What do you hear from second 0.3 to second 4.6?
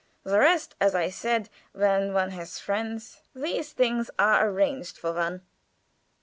rest, as I said, when one has friends, these things are